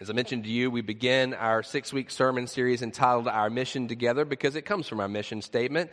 As 0.00 0.08
I 0.08 0.14
mentioned 0.14 0.44
to 0.44 0.50
you, 0.50 0.70
we 0.70 0.80
begin 0.80 1.34
our 1.34 1.62
six 1.62 1.92
week 1.92 2.10
sermon 2.10 2.46
series 2.46 2.80
entitled 2.80 3.28
Our 3.28 3.50
Mission 3.50 3.86
Together 3.86 4.24
because 4.24 4.56
it 4.56 4.62
comes 4.62 4.88
from 4.88 4.98
our 4.98 5.08
mission 5.08 5.42
statement. 5.42 5.90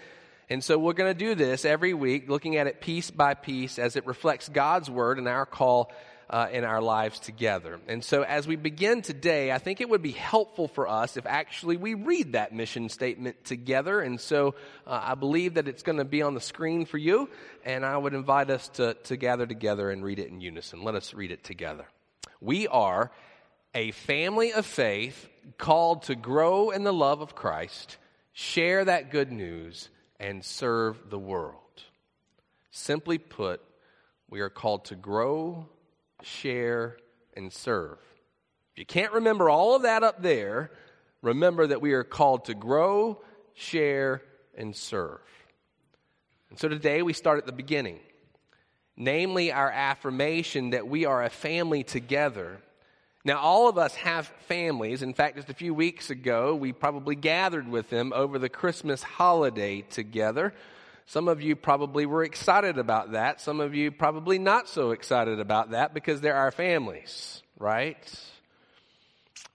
And 0.49 0.63
so 0.63 0.79
we're 0.79 0.93
going 0.93 1.13
to 1.13 1.19
do 1.19 1.35
this 1.35 1.65
every 1.65 1.93
week, 1.93 2.29
looking 2.29 2.55
at 2.55 2.67
it 2.67 2.79
piece 2.79 3.11
by 3.11 3.33
piece 3.33 3.77
as 3.77 3.97
it 3.97 4.07
reflects 4.07 4.47
God's 4.47 4.89
word 4.89 5.17
and 5.17 5.27
our 5.27 5.45
call 5.45 5.91
uh, 6.29 6.47
in 6.53 6.63
our 6.63 6.81
lives 6.81 7.19
together. 7.19 7.81
And 7.89 8.01
so 8.01 8.21
as 8.21 8.47
we 8.47 8.55
begin 8.55 9.01
today, 9.01 9.51
I 9.51 9.57
think 9.57 9.81
it 9.81 9.89
would 9.89 10.01
be 10.01 10.13
helpful 10.13 10.69
for 10.69 10.87
us 10.87 11.17
if 11.17 11.25
actually 11.25 11.75
we 11.75 11.93
read 11.93 12.31
that 12.31 12.53
mission 12.53 12.87
statement 12.87 13.43
together. 13.43 13.99
And 13.99 14.21
so 14.21 14.55
uh, 14.85 15.01
I 15.03 15.15
believe 15.15 15.55
that 15.55 15.67
it's 15.67 15.83
going 15.83 15.97
to 15.97 16.05
be 16.05 16.21
on 16.21 16.33
the 16.33 16.39
screen 16.39 16.85
for 16.85 16.97
you. 16.97 17.29
And 17.65 17.85
I 17.85 17.97
would 17.97 18.13
invite 18.13 18.51
us 18.51 18.69
to, 18.75 18.93
to 18.93 19.17
gather 19.17 19.45
together 19.45 19.91
and 19.91 20.01
read 20.01 20.19
it 20.19 20.29
in 20.29 20.39
unison. 20.39 20.81
Let 20.81 20.95
us 20.95 21.13
read 21.13 21.31
it 21.31 21.43
together. 21.43 21.87
We 22.39 22.69
are 22.69 23.11
a 23.77 23.91
family 23.91 24.51
of 24.53 24.65
faith 24.65 25.29
called 25.59 26.01
to 26.01 26.15
grow 26.15 26.71
in 26.71 26.83
the 26.83 26.91
love 26.91 27.21
of 27.21 27.35
Christ, 27.35 27.97
share 28.33 28.83
that 28.83 29.11
good 29.11 29.31
news, 29.31 29.89
and 30.19 30.43
serve 30.43 31.11
the 31.11 31.19
world. 31.19 31.83
Simply 32.71 33.19
put, 33.19 33.61
we 34.31 34.39
are 34.39 34.49
called 34.49 34.85
to 34.85 34.95
grow, 34.95 35.69
share, 36.23 36.97
and 37.35 37.53
serve. 37.53 37.99
If 38.73 38.79
you 38.79 38.85
can't 38.87 39.13
remember 39.13 39.47
all 39.47 39.75
of 39.75 39.83
that 39.83 40.01
up 40.01 40.23
there, 40.23 40.71
remember 41.21 41.67
that 41.67 41.79
we 41.79 41.93
are 41.93 42.03
called 42.03 42.45
to 42.45 42.55
grow, 42.55 43.21
share, 43.53 44.23
and 44.57 44.75
serve. 44.75 45.21
And 46.49 46.57
so 46.57 46.67
today 46.67 47.03
we 47.03 47.13
start 47.13 47.37
at 47.37 47.45
the 47.45 47.51
beginning, 47.51 47.99
namely 48.95 49.51
our 49.51 49.69
affirmation 49.69 50.71
that 50.71 50.87
we 50.87 51.05
are 51.05 51.23
a 51.23 51.29
family 51.29 51.83
together 51.83 52.57
now, 53.27 53.39
all 53.39 53.67
of 53.67 53.77
us 53.77 53.93
have 53.95 54.25
families. 54.47 55.01
In 55.01 55.13
fact, 55.13 55.35
just 55.35 55.49
a 55.49 55.53
few 55.53 55.73
weeks 55.73 56.09
ago, 56.09 56.55
we 56.55 56.71
probably 56.71 57.13
gathered 57.13 57.67
with 57.67 57.89
them 57.89 58.13
over 58.15 58.39
the 58.39 58.47
Christmas 58.47 59.03
holiday 59.03 59.81
together. 59.81 60.53
Some 61.07 61.27
of 61.27 61.41
you 61.41 61.57
probably 61.57 62.05
were 62.05 62.23
excited 62.23 62.77
about 62.77 63.11
that. 63.11 63.41
Some 63.41 63.59
of 63.59 63.75
you 63.75 63.91
probably 63.91 64.39
not 64.39 64.69
so 64.69 64.91
excited 64.91 65.41
about 65.41 65.71
that 65.71 65.93
because 65.93 66.21
they're 66.21 66.37
our 66.37 66.53
families, 66.53 67.43
right? 67.59 67.97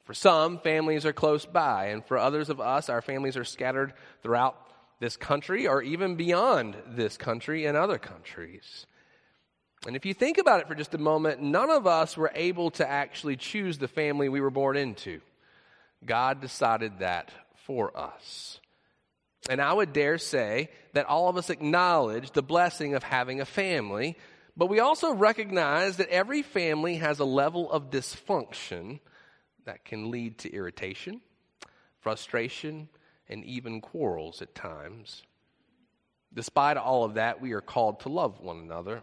For 0.05 0.13
some, 0.13 0.59
families 0.59 1.07
are 1.07 1.15
close 1.15 1.47
by, 1.47 1.87
and 1.87 2.05
for 2.05 2.19
others 2.19 2.51
of 2.51 2.61
us, 2.61 2.91
our 2.91 3.01
families 3.01 3.39
are 3.39 3.45
scattered 3.45 3.95
throughout 4.23 4.55
this 5.01 5.17
country 5.17 5.67
or 5.67 5.81
even 5.81 6.17
beyond 6.17 6.77
this 6.89 7.17
country 7.17 7.65
in 7.65 7.75
other 7.75 7.97
countries. 7.97 8.85
And 9.87 9.97
if 9.97 10.07
you 10.07 10.15
think 10.15 10.39
about 10.39 10.61
it 10.61 10.69
for 10.69 10.77
just 10.77 10.95
a 10.95 10.99
moment, 10.99 11.43
none 11.43 11.71
of 11.71 11.87
us 11.87 12.17
were 12.17 12.31
able 12.35 12.71
to 12.73 12.89
actually 12.89 13.37
choose 13.37 13.79
the 13.79 13.89
family 13.89 14.29
we 14.29 14.41
were 14.41 14.51
born 14.51 14.77
into. 14.77 15.21
God 16.05 16.41
decided 16.41 17.01
that 17.01 17.33
for 17.67 17.97
us. 17.97 18.61
And 19.51 19.61
I 19.61 19.73
would 19.73 19.93
dare 19.93 20.19
say 20.19 20.71
that 20.93 21.07
all 21.07 21.29
of 21.29 21.37
us 21.37 21.51
acknowledge 21.51 22.31
the 22.31 22.43
blessing 22.43 22.95
of 22.95 23.03
having 23.03 23.41
a 23.41 23.45
family, 23.45 24.17
but 24.57 24.69
we 24.69 24.79
also 24.79 25.15
recognize 25.15 25.97
that 25.97 26.09
every 26.11 26.43
family 26.43 26.97
has 26.97 27.19
a 27.19 27.25
level 27.25 27.71
of 27.71 27.91
dysfunction 27.91 29.01
that 29.65 29.85
can 29.85 30.13
lead 30.13 30.39
to 30.39 30.53
irritation, 30.53 31.21
frustration, 31.99 32.89
and 33.29 33.45
even 33.45 33.81
quarrels 33.81 34.43
at 34.43 34.55
times. 34.55 35.23
Despite 36.33 36.77
all 36.77 37.03
of 37.03 37.15
that, 37.15 37.41
we 37.41 37.53
are 37.53 37.61
called 37.61 38.01
to 38.01 38.09
love 38.09 38.41
one 38.41 38.59
another 38.59 39.03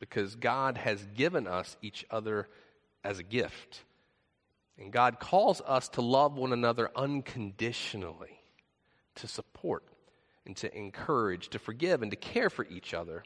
because 0.00 0.34
God 0.36 0.76
has 0.76 1.04
given 1.14 1.46
us 1.46 1.76
each 1.82 2.04
other 2.10 2.48
as 3.04 3.18
a 3.18 3.22
gift. 3.24 3.82
And 4.78 4.92
God 4.92 5.18
calls 5.18 5.60
us 5.66 5.88
to 5.90 6.02
love 6.02 6.34
one 6.36 6.52
another 6.52 6.90
unconditionally, 6.94 8.38
to 9.16 9.26
support 9.26 9.82
and 10.46 10.56
to 10.58 10.76
encourage, 10.76 11.48
to 11.50 11.58
forgive 11.58 12.02
and 12.02 12.10
to 12.12 12.16
care 12.16 12.48
for 12.48 12.64
each 12.64 12.94
other. 12.94 13.24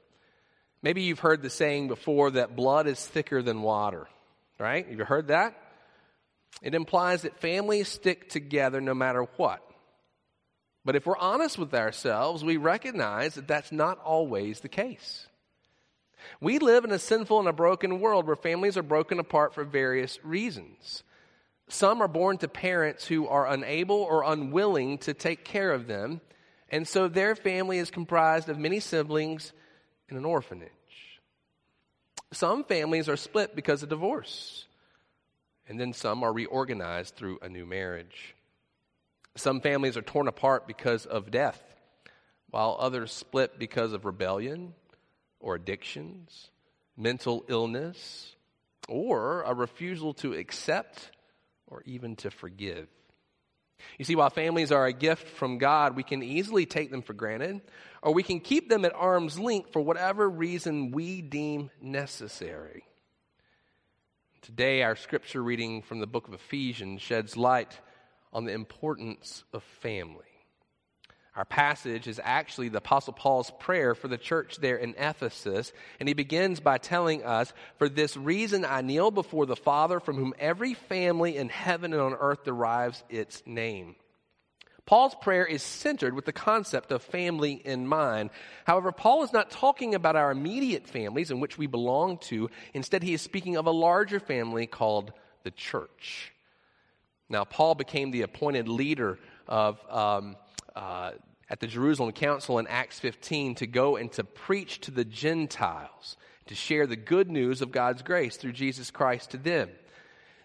Maybe 0.82 1.02
you've 1.02 1.20
heard 1.20 1.42
the 1.42 1.50
saying 1.50 1.88
before 1.88 2.32
that 2.32 2.56
blood 2.56 2.86
is 2.86 3.04
thicker 3.04 3.42
than 3.42 3.62
water, 3.62 4.08
right? 4.58 4.86
You've 4.88 4.98
you 4.98 5.04
heard 5.04 5.28
that? 5.28 5.56
It 6.60 6.74
implies 6.74 7.22
that 7.22 7.40
families 7.40 7.88
stick 7.88 8.28
together 8.28 8.80
no 8.80 8.94
matter 8.94 9.22
what. 9.36 9.62
But 10.84 10.96
if 10.96 11.06
we're 11.06 11.16
honest 11.16 11.58
with 11.58 11.72
ourselves, 11.74 12.44
we 12.44 12.56
recognize 12.56 13.36
that 13.36 13.46
that's 13.46 13.70
not 13.70 14.00
always 14.00 14.60
the 14.60 14.68
case. 14.68 15.26
We 16.40 16.58
live 16.58 16.84
in 16.84 16.92
a 16.92 16.98
sinful 16.98 17.38
and 17.38 17.48
a 17.48 17.52
broken 17.52 18.00
world 18.00 18.26
where 18.26 18.36
families 18.36 18.76
are 18.76 18.82
broken 18.82 19.18
apart 19.18 19.54
for 19.54 19.64
various 19.64 20.18
reasons. 20.24 21.02
Some 21.68 22.02
are 22.02 22.08
born 22.08 22.38
to 22.38 22.48
parents 22.48 23.06
who 23.06 23.26
are 23.28 23.48
unable 23.48 23.96
or 23.96 24.24
unwilling 24.24 24.98
to 24.98 25.14
take 25.14 25.44
care 25.44 25.72
of 25.72 25.86
them, 25.86 26.20
and 26.68 26.86
so 26.86 27.08
their 27.08 27.34
family 27.34 27.78
is 27.78 27.90
comprised 27.90 28.48
of 28.48 28.58
many 28.58 28.80
siblings 28.80 29.52
in 30.08 30.16
an 30.16 30.24
orphanage. 30.24 30.70
Some 32.32 32.64
families 32.64 33.08
are 33.08 33.16
split 33.16 33.54
because 33.54 33.82
of 33.82 33.88
divorce, 33.88 34.66
and 35.68 35.78
then 35.78 35.92
some 35.92 36.22
are 36.22 36.32
reorganized 36.32 37.14
through 37.14 37.38
a 37.42 37.48
new 37.48 37.66
marriage. 37.66 38.34
Some 39.36 39.60
families 39.60 39.96
are 39.96 40.02
torn 40.02 40.28
apart 40.28 40.66
because 40.66 41.06
of 41.06 41.30
death, 41.30 41.62
while 42.50 42.76
others 42.78 43.12
split 43.12 43.58
because 43.58 43.92
of 43.92 44.04
rebellion 44.04 44.74
or 45.42 45.56
addictions, 45.56 46.48
mental 46.96 47.44
illness, 47.48 48.34
or 48.88 49.42
a 49.42 49.54
refusal 49.54 50.14
to 50.14 50.32
accept 50.32 51.10
or 51.66 51.82
even 51.84 52.16
to 52.16 52.30
forgive. 52.30 52.88
You 53.98 54.04
see, 54.04 54.14
while 54.14 54.30
families 54.30 54.72
are 54.72 54.86
a 54.86 54.92
gift 54.92 55.28
from 55.28 55.58
God, 55.58 55.96
we 55.96 56.02
can 56.02 56.22
easily 56.22 56.66
take 56.66 56.90
them 56.90 57.02
for 57.02 57.14
granted, 57.14 57.60
or 58.00 58.14
we 58.14 58.22
can 58.22 58.40
keep 58.40 58.68
them 58.68 58.84
at 58.84 58.94
arm's 58.94 59.38
length 59.38 59.72
for 59.72 59.82
whatever 59.82 60.28
reason 60.28 60.92
we 60.92 61.20
deem 61.20 61.70
necessary. 61.80 62.84
Today, 64.42 64.82
our 64.82 64.96
scripture 64.96 65.42
reading 65.42 65.82
from 65.82 66.00
the 66.00 66.06
book 66.06 66.28
of 66.28 66.34
Ephesians 66.34 67.02
sheds 67.02 67.36
light 67.36 67.78
on 68.32 68.44
the 68.44 68.52
importance 68.52 69.44
of 69.52 69.62
family. 69.62 70.31
Our 71.34 71.44
passage 71.46 72.08
is 72.08 72.20
actually 72.22 72.68
the 72.68 72.78
Apostle 72.78 73.14
Paul's 73.14 73.50
prayer 73.58 73.94
for 73.94 74.06
the 74.06 74.18
church 74.18 74.58
there 74.58 74.76
in 74.76 74.94
Ephesus. 74.98 75.72
And 75.98 76.06
he 76.06 76.14
begins 76.14 76.60
by 76.60 76.76
telling 76.76 77.24
us, 77.24 77.54
For 77.78 77.88
this 77.88 78.18
reason 78.18 78.66
I 78.66 78.82
kneel 78.82 79.10
before 79.10 79.46
the 79.46 79.56
Father, 79.56 79.98
from 79.98 80.16
whom 80.16 80.34
every 80.38 80.74
family 80.74 81.38
in 81.38 81.48
heaven 81.48 81.94
and 81.94 82.02
on 82.02 82.12
earth 82.12 82.44
derives 82.44 83.02
its 83.08 83.42
name. 83.46 83.96
Paul's 84.84 85.14
prayer 85.22 85.46
is 85.46 85.62
centered 85.62 86.12
with 86.12 86.26
the 86.26 86.32
concept 86.32 86.92
of 86.92 87.02
family 87.02 87.52
in 87.52 87.86
mind. 87.86 88.28
However, 88.66 88.92
Paul 88.92 89.22
is 89.22 89.32
not 89.32 89.50
talking 89.50 89.94
about 89.94 90.16
our 90.16 90.32
immediate 90.32 90.86
families 90.86 91.30
in 91.30 91.40
which 91.40 91.56
we 91.56 91.66
belong 91.66 92.18
to. 92.18 92.50
Instead, 92.74 93.02
he 93.02 93.14
is 93.14 93.22
speaking 93.22 93.56
of 93.56 93.66
a 93.66 93.70
larger 93.70 94.20
family 94.20 94.66
called 94.66 95.12
the 95.44 95.50
church. 95.50 96.32
Now, 97.30 97.44
Paul 97.44 97.74
became 97.74 98.10
the 98.10 98.22
appointed 98.22 98.68
leader 98.68 99.18
of. 99.48 99.80
Um, 99.88 100.36
uh, 100.74 101.12
at 101.48 101.60
the 101.60 101.66
Jerusalem 101.66 102.12
Council 102.12 102.58
in 102.58 102.66
Acts 102.66 102.98
15 103.00 103.56
to 103.56 103.66
go 103.66 103.96
and 103.96 104.10
to 104.12 104.24
preach 104.24 104.80
to 104.80 104.90
the 104.90 105.04
Gentiles, 105.04 106.16
to 106.46 106.54
share 106.54 106.86
the 106.86 106.96
good 106.96 107.30
news 107.30 107.62
of 107.62 107.72
God's 107.72 108.02
grace 108.02 108.36
through 108.36 108.52
Jesus 108.52 108.90
Christ 108.90 109.30
to 109.32 109.36
them. 109.36 109.68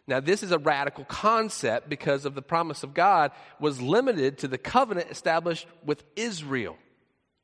Now, 0.07 0.21
this 0.21 0.41
is 0.41 0.51
a 0.51 0.57
radical 0.57 1.03
concept 1.03 1.89
because 1.89 2.25
of 2.25 2.33
the 2.33 2.41
promise 2.41 2.83
of 2.83 2.93
God 2.93 3.31
was 3.59 3.81
limited 3.81 4.37
to 4.39 4.47
the 4.47 4.57
covenant 4.57 5.11
established 5.11 5.67
with 5.85 6.03
Israel, 6.15 6.77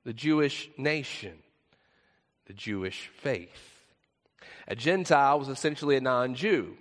the 0.06 0.14
Jewish 0.14 0.70
nation, 0.78 1.40
the 2.46 2.54
Jewish 2.54 3.12
faith. 3.18 3.74
A 4.68 4.76
Gentile 4.76 5.40
was 5.40 5.50
essentially 5.50 5.98
a 5.98 6.02
non 6.02 6.36
Jew. 6.36 6.78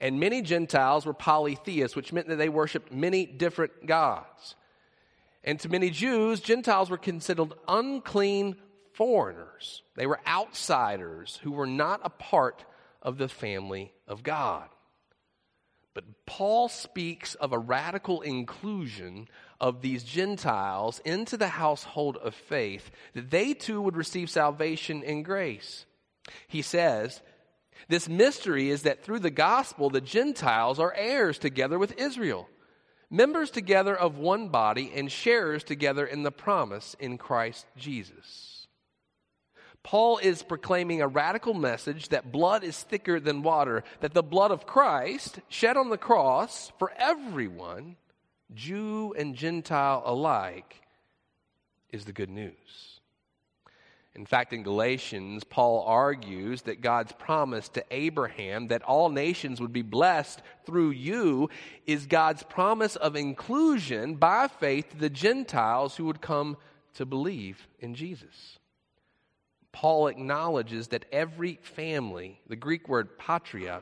And 0.00 0.18
many 0.18 0.42
Gentiles 0.42 1.06
were 1.06 1.14
polytheists, 1.14 1.94
which 1.94 2.12
meant 2.12 2.26
that 2.26 2.36
they 2.36 2.48
worshiped 2.48 2.92
many 2.92 3.24
different 3.24 3.86
gods. 3.86 4.56
And 5.44 5.58
to 5.60 5.68
many 5.68 5.90
Jews, 5.90 6.40
Gentiles 6.40 6.90
were 6.90 6.98
considered 6.98 7.52
unclean 7.66 8.56
foreigners. 8.92 9.82
They 9.96 10.06
were 10.06 10.20
outsiders 10.26 11.40
who 11.42 11.52
were 11.52 11.66
not 11.66 12.00
a 12.04 12.10
part 12.10 12.64
of 13.00 13.18
the 13.18 13.28
family 13.28 13.92
of 14.06 14.22
God. 14.22 14.68
But 15.94 16.04
Paul 16.24 16.68
speaks 16.68 17.34
of 17.34 17.52
a 17.52 17.58
radical 17.58 18.22
inclusion 18.22 19.28
of 19.60 19.82
these 19.82 20.04
Gentiles 20.04 21.00
into 21.04 21.36
the 21.36 21.48
household 21.48 22.16
of 22.16 22.34
faith, 22.34 22.90
that 23.14 23.30
they 23.30 23.52
too 23.52 23.80
would 23.82 23.96
receive 23.96 24.30
salvation 24.30 25.02
and 25.04 25.24
grace. 25.24 25.84
He 26.46 26.62
says, 26.62 27.20
This 27.88 28.08
mystery 28.08 28.70
is 28.70 28.82
that 28.82 29.04
through 29.04 29.18
the 29.18 29.30
gospel, 29.30 29.90
the 29.90 30.00
Gentiles 30.00 30.78
are 30.78 30.94
heirs 30.94 31.38
together 31.38 31.78
with 31.78 31.98
Israel 31.98 32.48
members 33.12 33.50
together 33.50 33.94
of 33.94 34.18
one 34.18 34.48
body 34.48 34.90
and 34.94 35.12
sharers 35.12 35.62
together 35.62 36.04
in 36.06 36.22
the 36.22 36.32
promise 36.32 36.96
in 36.98 37.18
Christ 37.18 37.66
Jesus. 37.76 38.66
Paul 39.82 40.18
is 40.18 40.42
proclaiming 40.42 41.02
a 41.02 41.08
radical 41.08 41.54
message 41.54 42.08
that 42.08 42.32
blood 42.32 42.64
is 42.64 42.82
thicker 42.82 43.20
than 43.20 43.42
water, 43.42 43.84
that 44.00 44.14
the 44.14 44.22
blood 44.22 44.50
of 44.50 44.66
Christ 44.66 45.40
shed 45.48 45.76
on 45.76 45.90
the 45.90 45.98
cross 45.98 46.72
for 46.78 46.92
everyone, 46.96 47.96
Jew 48.54 49.14
and 49.18 49.34
Gentile 49.34 50.02
alike, 50.06 50.80
is 51.90 52.06
the 52.06 52.12
good 52.12 52.30
news. 52.30 52.91
In 54.14 54.26
fact, 54.26 54.52
in 54.52 54.62
Galatians, 54.62 55.42
Paul 55.42 55.84
argues 55.86 56.62
that 56.62 56.82
God's 56.82 57.12
promise 57.12 57.70
to 57.70 57.84
Abraham 57.90 58.68
that 58.68 58.82
all 58.82 59.08
nations 59.08 59.58
would 59.58 59.72
be 59.72 59.82
blessed 59.82 60.42
through 60.66 60.90
you 60.90 61.48
is 61.86 62.06
God's 62.06 62.42
promise 62.42 62.96
of 62.96 63.16
inclusion 63.16 64.16
by 64.16 64.48
faith 64.48 64.90
to 64.90 64.98
the 64.98 65.08
Gentiles 65.08 65.96
who 65.96 66.04
would 66.04 66.20
come 66.20 66.58
to 66.94 67.06
believe 67.06 67.66
in 67.80 67.94
Jesus. 67.94 68.58
Paul 69.72 70.08
acknowledges 70.08 70.88
that 70.88 71.06
every 71.10 71.58
family, 71.62 72.38
the 72.46 72.56
Greek 72.56 72.90
word 72.90 73.16
patria, 73.16 73.80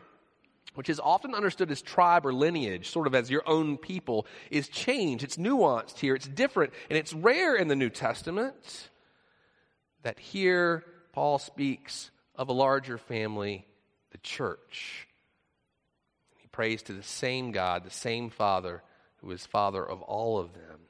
which 0.75 0.89
is 0.89 1.01
often 1.01 1.35
understood 1.35 1.73
as 1.73 1.83
tribe 1.83 2.25
or 2.25 2.33
lineage, 2.33 2.89
sort 2.89 3.09
of 3.09 3.17
as 3.17 3.33
your 3.33 3.43
own 3.49 3.77
people, 3.77 4.29
is 4.53 4.69
changed. 4.69 5.25
It's 5.25 5.37
nuanced 5.37 5.99
here, 5.99 6.15
it's 6.15 6.29
different, 6.29 6.73
and 6.89 6.97
it's 6.97 7.13
rare 7.13 7.57
in 7.57 7.67
the 7.67 7.75
New 7.75 7.91
Testament 7.91 8.90
that 10.03 10.19
here 10.19 10.85
Paul 11.13 11.39
speaks 11.39 12.11
of 12.35 12.49
a 12.49 12.53
larger 12.53 12.99
family, 12.99 13.67
the 14.13 14.19
church. 14.19 15.07
He 16.39 16.49
prays 16.49 16.83
to 16.85 16.93
the 16.93 17.03
same 17.03 17.53
God, 17.53 17.85
the 17.85 17.91
same 17.91 18.31
Father, 18.31 18.83
who 19.17 19.31
is 19.31 19.45
Father 19.47 19.85
of 19.85 20.03
all 20.03 20.39
of 20.39 20.53
them. 20.55 20.81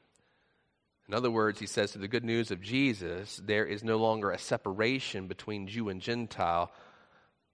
In 1.09 1.15
other 1.15 1.31
words, 1.31 1.59
he 1.59 1.67
says, 1.67 1.91
to 1.93 1.99
the 1.99 2.07
good 2.07 2.25
news 2.25 2.53
of 2.53 2.63
Jesus, 2.63 3.41
there 3.45 3.67
is 3.67 3.83
no 3.83 3.97
longer 3.97 4.31
a 4.31 4.39
separation 4.39 5.27
between 5.27 5.67
Jew 5.67 5.89
and 5.89 6.01
Gentile, 6.01 6.71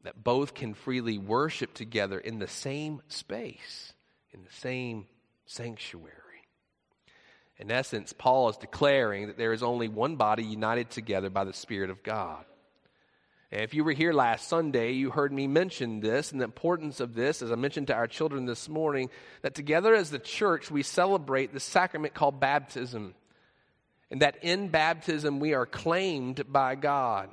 that 0.03 0.23
both 0.23 0.53
can 0.53 0.75
freely 0.75 1.17
worship 1.17 1.73
together 1.73 2.19
in 2.19 2.39
the 2.39 2.49
same 2.49 3.01
space, 3.09 3.95
in 4.33 4.45
the 4.45 4.53
same 4.53 5.07
sanctuary. 5.47 6.26
In 7.59 7.71
essence, 7.71 8.13
Paul 8.13 8.51
is 8.51 8.57
declaring 8.59 9.29
that 9.29 9.39
there 9.39 9.53
is 9.53 9.63
only 9.63 9.89
one 9.89 10.17
body 10.17 10.45
united 10.45 10.91
together 10.91 11.31
by 11.31 11.45
the 11.45 11.55
Spirit 11.55 11.91
of 11.91 12.03
God. 12.03 12.45
And 13.51 13.63
if 13.63 13.73
you 13.73 13.85
were 13.85 13.93
here 13.93 14.13
last 14.13 14.49
Sunday, 14.49 14.93
you 14.93 15.11
heard 15.11 15.33
me 15.33 15.47
mention 15.47 16.01
this 16.01 16.33
and 16.33 16.41
the 16.41 16.45
importance 16.45 17.01
of 17.01 17.15
this, 17.15 17.41
as 17.41 17.53
I 17.53 17.55
mentioned 17.55 17.87
to 17.87 17.95
our 17.95 18.09
children 18.09 18.45
this 18.45 18.69
morning, 18.69 19.09
that 19.43 19.55
together 19.55 19.95
as 19.95 20.11
the 20.11 20.19
church 20.19 20.71
we 20.71 20.83
celebrate 20.83 21.55
the 21.55 21.61
sacrament 21.61 22.13
called 22.13 22.41
baptism. 22.41 23.15
And 24.11 24.21
that 24.21 24.39
in 24.43 24.69
baptism 24.69 25.41
we 25.41 25.55
are 25.55 25.67
claimed 25.67 26.53
by 26.53 26.75
God. 26.75 27.31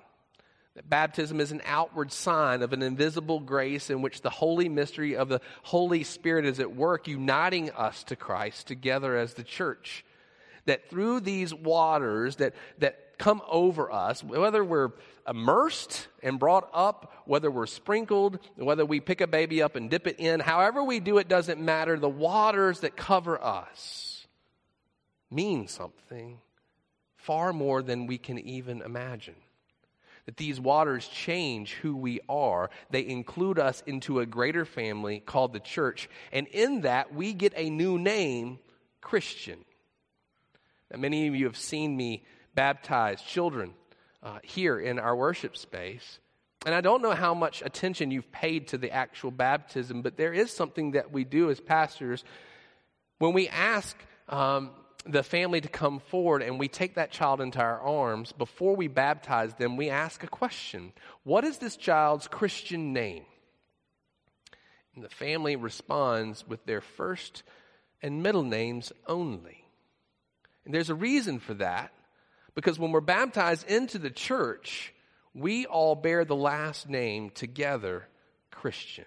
That 0.76 0.90
baptism 0.90 1.40
is 1.40 1.52
an 1.52 1.62
outward 1.66 2.12
sign 2.12 2.62
of 2.62 2.74
an 2.74 2.82
invisible 2.82 3.40
grace 3.40 3.90
in 3.90 4.02
which 4.02 4.22
the 4.22 4.32
holy 4.32 4.70
mystery 4.70 5.16
of 5.16 5.30
the 5.30 5.42
Holy 5.62 6.04
Spirit 6.04 6.46
is 6.46 6.60
at 6.60 6.76
work, 6.76 7.08
uniting 7.08 7.70
us 7.72 8.04
to 8.06 8.16
Christ 8.16 8.68
together 8.68 9.18
as 9.18 9.34
the 9.34 9.44
church 9.44 10.04
that 10.66 10.90
through 10.90 11.22
these 11.22 11.54
waters 11.54 12.38
that, 12.38 12.54
that 12.80 13.18
come 13.18 13.42
over 13.48 13.92
us, 13.92 14.24
whether 14.24 14.64
we're 14.64 14.92
immersed 15.28 16.08
and 16.22 16.40
brought 16.40 16.70
up, 16.74 17.14
whether 17.26 17.50
we're 17.50 17.66
sprinkled, 17.66 18.40
whether 18.56 18.86
we 18.86 19.00
pick 19.00 19.22
a 19.22 19.28
baby 19.28 19.62
up 19.62 19.76
and 19.76 19.90
dip 19.90 20.08
it 20.08 20.20
in, 20.20 20.40
however 20.40 20.84
we 20.84 21.00
do 21.00 21.18
it 21.18 21.28
doesn't 21.28 21.60
matter. 21.60 21.98
The 21.98 22.10
waters 22.10 22.82
that 22.82 22.96
cover 22.96 23.42
us 23.42 24.28
mean 25.32 25.68
something 25.68 26.40
far 27.16 27.54
more 27.54 27.82
than 27.82 28.08
we 28.08 28.18
can 28.18 28.38
even 28.40 28.82
imagine. 28.82 29.36
That 30.26 30.38
these 30.38 30.60
waters 30.60 31.08
change 31.08 31.74
who 31.74 31.96
we 31.96 32.22
are. 32.30 32.70
They 32.90 33.06
include 33.06 33.60
us 33.60 33.84
into 33.86 34.20
a 34.20 34.26
greater 34.26 34.64
family 34.66 35.20
called 35.20 35.52
the 35.54 35.60
church. 35.60 36.10
And 36.32 36.48
in 36.48 36.82
that, 36.82 37.14
we 37.14 37.34
get 37.34 37.54
a 37.56 37.70
new 37.70 37.98
name, 37.98 38.60
Christian. 39.02 39.66
Many 40.98 41.28
of 41.28 41.36
you 41.36 41.46
have 41.46 41.58
seen 41.58 41.96
me 41.96 42.24
baptize 42.56 43.22
children 43.22 43.74
uh, 44.22 44.40
here 44.44 44.80
in 44.80 45.00
our 45.00 45.16
worship 45.16 45.58
space. 45.58 46.20
And 46.66 46.74
I 46.74 46.82
don't 46.82 47.02
know 47.02 47.12
how 47.12 47.34
much 47.34 47.62
attention 47.62 48.12
you've 48.12 48.32
paid 48.32 48.70
to 48.70 48.78
the 48.78 48.92
actual 48.92 49.32
baptism, 49.32 50.02
but 50.02 50.16
there 50.16 50.34
is 50.34 50.52
something 50.52 50.92
that 50.92 51.12
we 51.12 51.26
do 51.26 51.50
as 51.50 51.60
pastors 51.60 52.24
when 53.20 53.34
we 53.34 53.50
ask 53.50 53.98
um, 54.30 54.72
the 55.06 55.24
family 55.24 55.60
to 55.60 55.68
come 55.68 56.00
forward 56.00 56.42
and 56.42 56.58
we 56.58 56.68
take 56.68 56.96
that 56.96 57.12
child 57.12 57.42
into 57.42 57.60
our 57.60 57.82
arms. 57.82 58.32
Before 58.32 58.76
we 58.76 58.88
baptize 58.88 59.54
them, 59.56 59.76
we 59.76 59.90
ask 59.90 60.24
a 60.24 60.28
question 60.28 60.94
What 61.24 61.44
is 61.44 61.58
this 61.58 61.76
child's 61.76 62.28
Christian 62.28 62.94
name? 62.94 63.26
And 64.96 65.04
the 65.04 65.10
family 65.10 65.56
responds 65.56 66.48
with 66.48 66.66
their 66.66 66.82
first 66.82 67.44
and 68.02 68.24
middle 68.24 68.44
names 68.44 68.92
only. 69.08 69.63
And 70.66 70.74
there's 70.74 70.90
a 70.90 70.96
reason 70.96 71.40
for 71.40 71.54
that 71.56 71.92
because 72.56 72.80
when 72.80 72.92
we're 72.92 73.02
baptized 73.02 73.68
into 73.68 73.98
the 73.98 74.10
church, 74.10 74.94
we 75.34 75.66
all 75.66 75.96
bear 75.96 76.26
the 76.26 76.36
last 76.36 76.90
name 76.90 77.30
together 77.30 78.08
Christian. 78.52 79.06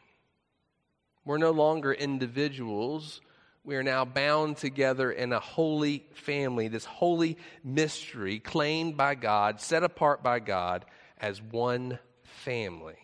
We're 1.24 1.38
no 1.38 1.52
longer 1.52 1.92
individuals. 1.92 3.20
We 3.64 3.76
are 3.76 3.82
now 3.82 4.04
bound 4.04 4.58
together 4.58 5.10
in 5.10 5.32
a 5.32 5.40
holy 5.40 6.04
family, 6.14 6.68
this 6.68 6.84
holy 6.84 7.36
mystery 7.64 8.38
claimed 8.38 8.96
by 8.96 9.14
God, 9.14 9.60
set 9.60 9.82
apart 9.82 10.22
by 10.22 10.38
God 10.40 10.84
as 11.18 11.42
one 11.42 11.98
family. 12.22 12.98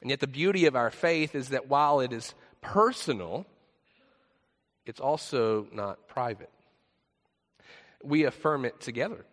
And 0.00 0.10
yet, 0.10 0.18
the 0.18 0.26
beauty 0.26 0.66
of 0.66 0.74
our 0.74 0.90
faith 0.90 1.36
is 1.36 1.50
that 1.50 1.68
while 1.68 2.00
it 2.00 2.12
is 2.12 2.34
personal, 2.60 3.46
it's 4.84 4.98
also 4.98 5.68
not 5.72 6.08
private 6.08 6.50
we 8.04 8.24
affirm 8.24 8.64
it 8.64 8.80
together. 8.80 9.24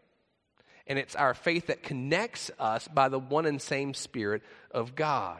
And 0.88 0.98
it's 0.98 1.16
our 1.16 1.33
faith 1.33 1.68
that 1.68 1.83
connects 1.83 2.50
us 2.60 2.88
by 2.88 3.10
the 3.10 3.19
one 3.19 3.45
and 3.45 3.62
same 3.62 3.94
Spirit 3.94 4.42
of 4.71 4.95
God. 4.95 5.38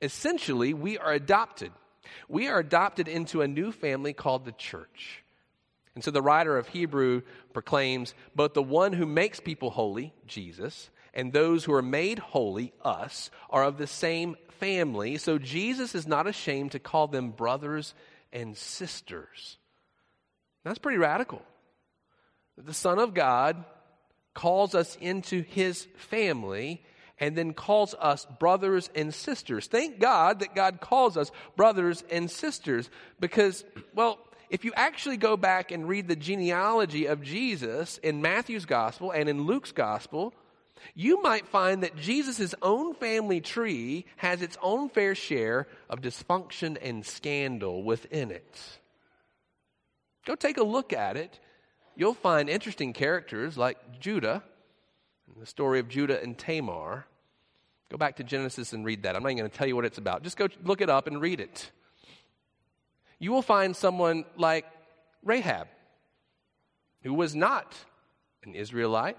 Essentially, 0.00 0.74
we 0.74 0.98
are 0.98 1.12
adopted. 1.12 1.70
We 2.28 2.48
are 2.48 2.58
adopted 2.58 3.06
into 3.06 3.42
a 3.42 3.48
new 3.48 3.70
family 3.70 4.12
called 4.12 4.44
the 4.44 4.52
church. 4.52 5.22
And 5.94 6.02
so 6.02 6.10
the 6.10 6.22
writer 6.22 6.58
of 6.58 6.68
Hebrew 6.68 7.22
proclaims 7.52 8.14
both 8.34 8.54
the 8.54 8.62
one 8.62 8.92
who 8.92 9.06
makes 9.06 9.38
people 9.38 9.70
holy, 9.70 10.12
Jesus, 10.26 10.90
and 11.14 11.32
those 11.32 11.64
who 11.64 11.74
are 11.74 11.82
made 11.82 12.18
holy, 12.18 12.72
us, 12.82 13.30
are 13.50 13.62
of 13.64 13.78
the 13.78 13.86
same 13.86 14.36
family. 14.58 15.18
So 15.18 15.38
Jesus 15.38 15.94
is 15.94 16.06
not 16.06 16.26
ashamed 16.26 16.72
to 16.72 16.78
call 16.78 17.06
them 17.06 17.30
brothers 17.30 17.94
and 18.32 18.56
sisters. 18.56 19.58
That's 20.64 20.78
pretty 20.78 20.98
radical 20.98 21.42
the 22.56 22.74
Son 22.74 22.98
of 22.98 23.14
God 23.14 23.64
calls 24.34 24.74
us 24.74 24.96
into 25.00 25.42
his 25.42 25.86
family 25.96 26.82
and 27.18 27.36
then 27.36 27.52
calls 27.52 27.94
us 28.00 28.26
brothers 28.38 28.90
and 28.94 29.14
sisters. 29.14 29.66
Thank 29.66 30.00
God 30.00 30.40
that 30.40 30.54
God 30.54 30.80
calls 30.80 31.16
us 31.16 31.30
brothers 31.56 32.02
and 32.10 32.30
sisters 32.30 32.90
because, 33.20 33.64
well, 33.94 34.18
if 34.50 34.64
you 34.64 34.72
actually 34.74 35.16
go 35.16 35.36
back 35.36 35.70
and 35.70 35.88
read 35.88 36.08
the 36.08 36.16
genealogy 36.16 37.06
of 37.06 37.22
Jesus 37.22 37.98
in 37.98 38.22
Matthew's 38.22 38.66
gospel 38.66 39.10
and 39.10 39.28
in 39.28 39.44
Luke's 39.44 39.72
gospel, 39.72 40.34
you 40.94 41.22
might 41.22 41.46
find 41.46 41.82
that 41.82 41.96
Jesus' 41.96 42.54
own 42.60 42.94
family 42.94 43.40
tree 43.40 44.04
has 44.16 44.42
its 44.42 44.58
own 44.60 44.88
fair 44.88 45.14
share 45.14 45.68
of 45.88 46.00
dysfunction 46.00 46.76
and 46.82 47.06
scandal 47.06 47.82
within 47.82 48.30
it. 48.30 48.60
Go 50.26 50.34
take 50.34 50.58
a 50.58 50.64
look 50.64 50.92
at 50.92 51.16
it 51.16 51.38
you'll 51.96 52.14
find 52.14 52.48
interesting 52.48 52.92
characters 52.92 53.56
like 53.56 54.00
Judah, 54.00 54.42
the 55.38 55.46
story 55.46 55.78
of 55.80 55.88
Judah 55.88 56.22
and 56.22 56.36
Tamar. 56.36 57.06
Go 57.90 57.96
back 57.98 58.16
to 58.16 58.24
Genesis 58.24 58.72
and 58.72 58.84
read 58.84 59.02
that. 59.02 59.16
I'm 59.16 59.22
not 59.22 59.30
going 59.30 59.50
to 59.50 59.56
tell 59.56 59.66
you 59.66 59.76
what 59.76 59.84
it's 59.84 59.98
about. 59.98 60.22
Just 60.22 60.36
go 60.36 60.48
look 60.64 60.80
it 60.80 60.88
up 60.88 61.06
and 61.06 61.20
read 61.20 61.40
it. 61.40 61.70
You 63.18 63.32
will 63.32 63.42
find 63.42 63.76
someone 63.76 64.24
like 64.36 64.66
Rahab, 65.22 65.68
who 67.02 67.14
was 67.14 67.34
not 67.34 67.76
an 68.44 68.54
Israelite, 68.54 69.18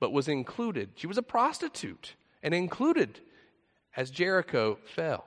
but 0.00 0.12
was 0.12 0.28
included. 0.28 0.90
She 0.94 1.06
was 1.06 1.18
a 1.18 1.22
prostitute 1.22 2.14
and 2.42 2.54
included 2.54 3.20
as 3.96 4.10
Jericho 4.10 4.78
fell. 4.94 5.24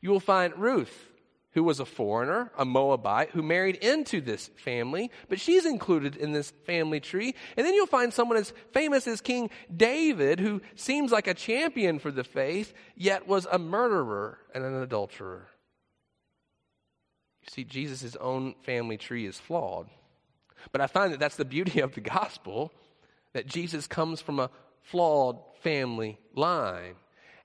You 0.00 0.10
will 0.10 0.20
find 0.20 0.54
Ruth, 0.56 1.10
who 1.56 1.64
was 1.64 1.80
a 1.80 1.86
foreigner, 1.86 2.52
a 2.58 2.66
Moabite, 2.66 3.30
who 3.30 3.42
married 3.42 3.76
into 3.76 4.20
this 4.20 4.50
family, 4.56 5.10
but 5.30 5.40
she's 5.40 5.64
included 5.64 6.14
in 6.14 6.32
this 6.32 6.52
family 6.66 7.00
tree. 7.00 7.34
And 7.56 7.66
then 7.66 7.72
you'll 7.72 7.86
find 7.86 8.12
someone 8.12 8.36
as 8.36 8.52
famous 8.72 9.06
as 9.06 9.22
King 9.22 9.48
David, 9.74 10.38
who 10.38 10.60
seems 10.74 11.12
like 11.12 11.26
a 11.26 11.32
champion 11.32 11.98
for 11.98 12.10
the 12.10 12.24
faith, 12.24 12.74
yet 12.94 13.26
was 13.26 13.46
a 13.50 13.58
murderer 13.58 14.36
and 14.54 14.64
an 14.64 14.74
adulterer. 14.82 15.48
You 17.40 17.48
see, 17.50 17.64
Jesus' 17.64 18.16
own 18.16 18.54
family 18.64 18.98
tree 18.98 19.24
is 19.24 19.38
flawed. 19.38 19.88
But 20.72 20.82
I 20.82 20.88
find 20.88 21.10
that 21.14 21.20
that's 21.20 21.36
the 21.36 21.46
beauty 21.46 21.80
of 21.80 21.94
the 21.94 22.02
gospel 22.02 22.70
that 23.32 23.46
Jesus 23.46 23.86
comes 23.86 24.20
from 24.20 24.40
a 24.40 24.50
flawed 24.82 25.38
family 25.62 26.18
line 26.34 26.96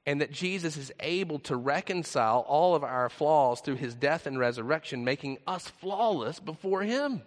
and 0.05 0.21
that 0.21 0.31
Jesus 0.31 0.77
is 0.77 0.91
able 0.99 1.39
to 1.39 1.55
reconcile 1.55 2.39
all 2.47 2.75
of 2.75 2.83
our 2.83 3.09
flaws 3.09 3.61
through 3.61 3.75
his 3.75 3.93
death 3.93 4.25
and 4.25 4.39
resurrection, 4.39 5.03
making 5.03 5.37
us 5.45 5.67
flawless 5.67 6.39
before 6.39 6.81
him. 6.81 7.21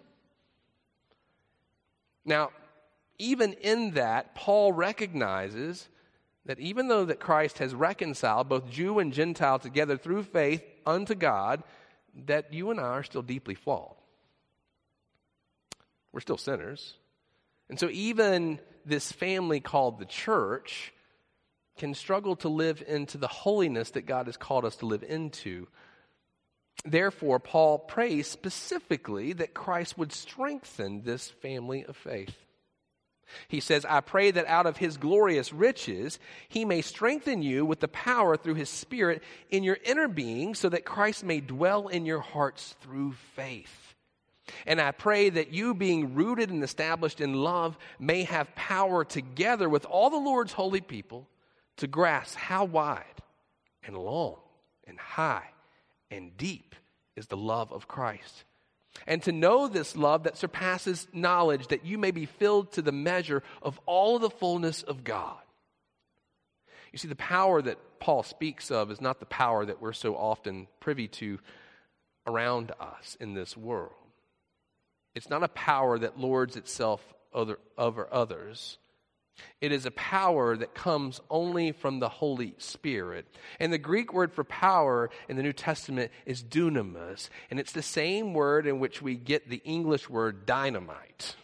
Now, 2.25 2.51
even 3.17 3.53
in 3.53 3.91
that, 3.91 4.35
Paul 4.35 4.73
recognizes 4.73 5.87
that 6.45 6.59
even 6.59 6.87
though 6.87 7.05
that 7.05 7.19
Christ 7.19 7.59
has 7.59 7.73
reconciled 7.73 8.49
both 8.49 8.69
Jew 8.69 8.99
and 8.99 9.13
Gentile 9.13 9.59
together 9.59 9.97
through 9.97 10.23
faith 10.23 10.63
unto 10.85 11.15
God, 11.15 11.63
that 12.25 12.53
you 12.53 12.71
and 12.71 12.79
I 12.79 12.83
are 12.83 13.03
still 13.03 13.21
deeply 13.21 13.55
flawed. 13.55 13.95
We're 16.11 16.19
still 16.19 16.37
sinners. 16.37 16.93
And 17.69 17.79
so 17.79 17.89
even 17.89 18.59
this 18.85 19.11
family 19.11 19.59
called 19.59 19.99
the 19.99 20.05
church 20.05 20.93
can 21.77 21.93
struggle 21.93 22.35
to 22.37 22.49
live 22.49 22.83
into 22.87 23.17
the 23.17 23.27
holiness 23.27 23.91
that 23.91 24.05
God 24.05 24.27
has 24.27 24.37
called 24.37 24.65
us 24.65 24.77
to 24.77 24.85
live 24.85 25.03
into. 25.03 25.67
Therefore, 26.83 27.39
Paul 27.39 27.79
prays 27.79 28.27
specifically 28.27 29.33
that 29.33 29.53
Christ 29.53 29.97
would 29.97 30.13
strengthen 30.13 31.01
this 31.01 31.29
family 31.29 31.83
of 31.85 31.97
faith. 31.97 32.35
He 33.47 33.59
says, 33.59 33.85
I 33.85 34.01
pray 34.01 34.31
that 34.31 34.45
out 34.45 34.67
of 34.67 34.77
his 34.77 34.97
glorious 34.97 35.51
riches 35.51 36.19
he 36.47 36.63
may 36.63 36.81
strengthen 36.81 37.41
you 37.41 37.65
with 37.65 37.79
the 37.79 37.87
power 37.87 38.37
through 38.37 38.53
his 38.53 38.69
Spirit 38.69 39.23
in 39.49 39.63
your 39.63 39.79
inner 39.83 40.07
being, 40.07 40.53
so 40.53 40.69
that 40.69 40.85
Christ 40.85 41.23
may 41.23 41.39
dwell 41.39 41.87
in 41.87 42.05
your 42.05 42.19
hearts 42.19 42.75
through 42.81 43.13
faith. 43.35 43.95
And 44.67 44.79
I 44.79 44.91
pray 44.91 45.29
that 45.29 45.51
you, 45.51 45.73
being 45.73 46.13
rooted 46.13 46.51
and 46.51 46.63
established 46.63 47.19
in 47.19 47.33
love, 47.33 47.79
may 47.97 48.23
have 48.23 48.53
power 48.53 49.03
together 49.03 49.67
with 49.67 49.85
all 49.85 50.11
the 50.11 50.17
Lord's 50.17 50.53
holy 50.53 50.81
people 50.81 51.27
to 51.77 51.87
grasp 51.87 52.35
how 52.35 52.65
wide 52.65 53.03
and 53.83 53.97
long 53.97 54.37
and 54.87 54.99
high 54.99 55.49
and 56.11 56.35
deep 56.37 56.75
is 57.15 57.27
the 57.27 57.37
love 57.37 57.71
of 57.71 57.87
Christ. 57.87 58.43
And 59.07 59.21
to 59.23 59.31
know 59.31 59.67
this 59.67 59.95
love 59.95 60.23
that 60.23 60.37
surpasses 60.37 61.07
knowledge, 61.11 61.67
that 61.67 61.85
you 61.85 61.97
may 61.97 62.11
be 62.11 62.25
filled 62.25 62.71
to 62.73 62.81
the 62.81 62.91
measure 62.91 63.43
of 63.61 63.79
all 63.85 64.15
of 64.15 64.21
the 64.21 64.29
fullness 64.29 64.83
of 64.83 65.03
God. 65.03 65.37
You 66.91 66.97
see, 66.99 67.09
the 67.09 67.15
power 67.15 67.61
that 67.61 67.77
Paul 67.99 68.23
speaks 68.23 68.71
of 68.71 68.89
is 68.89 69.01
not 69.01 69.19
the 69.19 69.25
power 69.25 69.65
that 69.65 69.81
we're 69.81 69.91
so 69.91 70.15
often 70.15 70.67
privy 70.79 71.09
to 71.09 71.39
around 72.25 72.71
us 72.79 73.17
in 73.19 73.33
this 73.33 73.57
world. 73.57 73.91
It's 75.13 75.29
not 75.29 75.43
a 75.43 75.49
power 75.49 75.99
that 75.99 76.19
lords 76.19 76.55
itself 76.55 77.01
over, 77.33 77.59
over 77.77 78.07
others, 78.11 78.77
it 79.61 79.71
is 79.71 79.85
a 79.85 79.91
power 79.91 80.55
that 80.55 80.75
comes 80.75 81.21
only 81.29 81.71
from 81.71 81.99
the 81.99 82.09
Holy 82.09 82.55
Spirit. 82.57 83.25
And 83.59 83.71
the 83.71 83.77
Greek 83.77 84.13
word 84.13 84.33
for 84.33 84.43
power 84.43 85.09
in 85.27 85.37
the 85.37 85.43
New 85.43 85.53
Testament 85.53 86.11
is 86.25 86.43
dunamis, 86.43 87.29
and 87.49 87.59
it's 87.59 87.71
the 87.71 87.81
same 87.81 88.33
word 88.33 88.67
in 88.67 88.79
which 88.79 89.01
we 89.01 89.15
get 89.15 89.49
the 89.49 89.61
English 89.65 90.09
word 90.09 90.45
dynamite. 90.45 91.35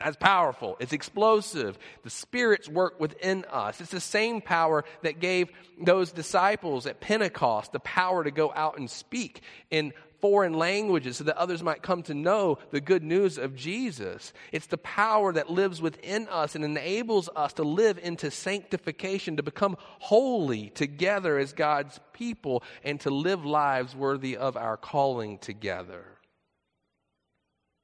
That's 0.00 0.16
powerful. 0.16 0.76
It's 0.80 0.92
explosive. 0.92 1.78
The 2.02 2.10
Spirit's 2.10 2.68
work 2.68 2.98
within 2.98 3.44
us. 3.50 3.80
It's 3.80 3.90
the 3.90 4.00
same 4.00 4.40
power 4.40 4.84
that 5.02 5.20
gave 5.20 5.50
those 5.80 6.10
disciples 6.10 6.86
at 6.86 7.00
Pentecost 7.00 7.72
the 7.72 7.80
power 7.80 8.24
to 8.24 8.30
go 8.30 8.52
out 8.54 8.78
and 8.78 8.90
speak 8.90 9.42
in 9.70 9.92
foreign 10.22 10.54
languages 10.54 11.18
so 11.18 11.24
that 11.24 11.36
others 11.36 11.62
might 11.62 11.82
come 11.82 12.02
to 12.04 12.14
know 12.14 12.56
the 12.70 12.80
good 12.80 13.02
news 13.02 13.36
of 13.36 13.56
Jesus. 13.56 14.32
It's 14.52 14.68
the 14.68 14.78
power 14.78 15.32
that 15.32 15.50
lives 15.50 15.82
within 15.82 16.28
us 16.28 16.54
and 16.54 16.64
enables 16.64 17.28
us 17.36 17.52
to 17.54 17.64
live 17.64 17.98
into 17.98 18.30
sanctification, 18.30 19.36
to 19.36 19.42
become 19.42 19.76
holy 19.98 20.70
together 20.70 21.38
as 21.38 21.52
God's 21.52 22.00
people, 22.12 22.62
and 22.84 23.00
to 23.00 23.10
live 23.10 23.44
lives 23.44 23.94
worthy 23.96 24.36
of 24.36 24.56
our 24.56 24.76
calling 24.76 25.38
together. 25.38 26.04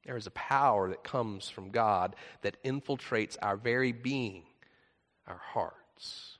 There 0.06 0.16
is 0.16 0.28
a 0.28 0.30
power 0.30 0.88
that 0.88 1.04
comes 1.04 1.50
from 1.50 1.70
God 1.70 2.16
that 2.42 2.62
infiltrates 2.62 3.36
our 3.42 3.56
very 3.56 3.92
being, 3.92 4.44
our 5.26 5.40
hearts. 5.52 6.37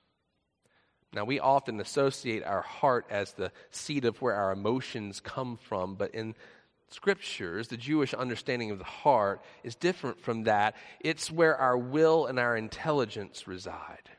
Now, 1.13 1.25
we 1.25 1.41
often 1.41 1.81
associate 1.81 2.45
our 2.45 2.61
heart 2.61 3.07
as 3.11 3.33
the 3.33 3.51
seat 3.71 4.05
of 4.05 4.21
where 4.21 4.35
our 4.35 4.53
emotions 4.53 5.21
come 5.21 5.57
from, 5.57 5.95
but 5.95 6.15
in 6.15 6.35
scriptures, 6.91 7.69
the 7.69 7.77
Jewish 7.77 8.13
understanding 8.13 8.71
of 8.71 8.79
the 8.79 8.85
heart 8.85 9.41
is 9.63 9.75
different 9.75 10.21
from 10.21 10.45
that. 10.45 10.77
It's 11.01 11.31
where 11.31 11.57
our 11.57 11.79
will 11.79 12.27
and 12.27 12.39
our 12.39 12.57
intelligence 12.57 13.49
reside. 13.49 14.11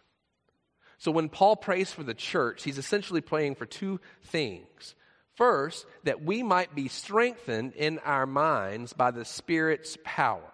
So, 0.98 1.12
when 1.12 1.30
Paul 1.30 1.56
prays 1.56 1.92
for 1.92 2.04
the 2.04 2.14
church, 2.14 2.64
he's 2.64 2.78
essentially 2.78 3.22
praying 3.22 3.56
for 3.56 3.66
two 3.66 4.02
things. 4.26 4.96
First, 5.36 5.86
that 6.04 6.24
we 6.24 6.44
might 6.44 6.76
be 6.76 6.90
strengthened 6.90 7.74
in 7.74 8.00
our 8.00 8.26
minds 8.26 8.92
by 8.92 9.12
the 9.12 9.24
Spirit's 9.24 9.98
power, 10.04 10.52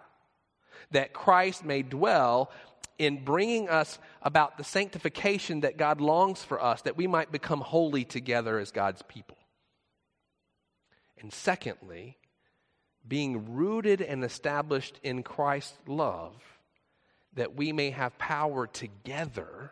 that 0.91 1.13
Christ 1.13 1.65
may 1.65 1.81
dwell 1.81 2.51
in 2.97 3.23
bringing 3.23 3.69
us 3.69 3.99
about 4.21 4.57
the 4.57 4.63
sanctification 4.63 5.61
that 5.61 5.77
God 5.77 5.99
longs 5.99 6.43
for 6.43 6.61
us, 6.61 6.81
that 6.83 6.97
we 6.97 7.07
might 7.07 7.31
become 7.31 7.61
holy 7.61 8.05
together 8.05 8.57
as 8.57 8.71
God's 8.71 9.01
people. 9.03 9.37
And 11.19 11.33
secondly, 11.33 12.17
being 13.07 13.53
rooted 13.53 14.01
and 14.01 14.23
established 14.23 14.99
in 15.03 15.23
Christ's 15.23 15.77
love, 15.87 16.35
that 17.33 17.55
we 17.55 17.71
may 17.71 17.91
have 17.91 18.17
power 18.17 18.67
together 18.67 19.71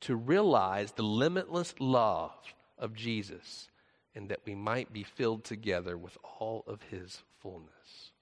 to 0.00 0.16
realize 0.16 0.92
the 0.92 1.02
limitless 1.02 1.74
love 1.78 2.32
of 2.78 2.94
Jesus, 2.94 3.68
and 4.14 4.28
that 4.30 4.40
we 4.46 4.54
might 4.54 4.92
be 4.92 5.02
filled 5.02 5.44
together 5.44 5.98
with 5.98 6.16
all 6.38 6.64
of 6.66 6.82
his 6.82 7.22
fullness. 7.40 8.12